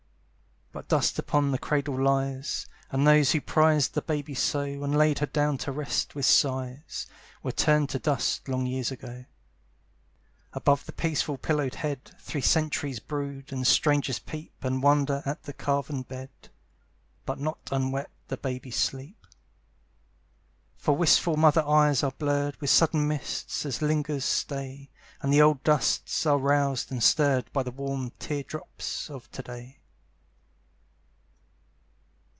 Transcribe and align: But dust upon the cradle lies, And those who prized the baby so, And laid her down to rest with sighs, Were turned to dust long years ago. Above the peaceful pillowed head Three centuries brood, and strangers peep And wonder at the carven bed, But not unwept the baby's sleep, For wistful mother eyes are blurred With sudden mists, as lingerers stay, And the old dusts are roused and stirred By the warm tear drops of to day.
But 0.73 0.87
dust 0.87 1.19
upon 1.19 1.51
the 1.51 1.57
cradle 1.57 2.01
lies, 2.01 2.65
And 2.91 3.05
those 3.05 3.33
who 3.33 3.41
prized 3.41 3.93
the 3.93 4.01
baby 4.01 4.33
so, 4.33 4.61
And 4.61 4.97
laid 4.97 5.19
her 5.19 5.25
down 5.25 5.57
to 5.59 5.71
rest 5.73 6.15
with 6.15 6.25
sighs, 6.25 7.07
Were 7.43 7.51
turned 7.51 7.89
to 7.89 7.99
dust 7.99 8.47
long 8.47 8.65
years 8.65 8.89
ago. 8.89 9.25
Above 10.53 10.85
the 10.85 10.93
peaceful 10.93 11.37
pillowed 11.37 11.75
head 11.75 12.11
Three 12.21 12.39
centuries 12.39 13.01
brood, 13.01 13.51
and 13.51 13.67
strangers 13.67 14.17
peep 14.19 14.63
And 14.63 14.81
wonder 14.81 15.21
at 15.25 15.43
the 15.43 15.51
carven 15.51 16.03
bed, 16.03 16.29
But 17.25 17.37
not 17.41 17.59
unwept 17.69 18.29
the 18.29 18.37
baby's 18.37 18.77
sleep, 18.77 19.27
For 20.77 20.95
wistful 20.95 21.35
mother 21.35 21.67
eyes 21.67 22.01
are 22.01 22.11
blurred 22.11 22.55
With 22.61 22.69
sudden 22.69 23.09
mists, 23.09 23.65
as 23.65 23.81
lingerers 23.81 24.23
stay, 24.23 24.89
And 25.21 25.33
the 25.33 25.41
old 25.41 25.65
dusts 25.65 26.25
are 26.25 26.37
roused 26.37 26.93
and 26.93 27.03
stirred 27.03 27.51
By 27.51 27.61
the 27.63 27.71
warm 27.71 28.11
tear 28.19 28.43
drops 28.43 29.09
of 29.09 29.29
to 29.33 29.43
day. 29.43 29.79